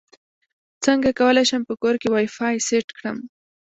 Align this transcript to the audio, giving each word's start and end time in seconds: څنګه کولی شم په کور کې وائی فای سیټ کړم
څنګه 0.85 1.09
کولی 1.19 1.43
شم 1.49 1.61
په 1.69 1.73
کور 1.81 1.95
کې 2.01 2.07
وائی 2.11 2.27
فای 2.35 2.55
سیټ 2.67 2.87
کړم 2.97 3.17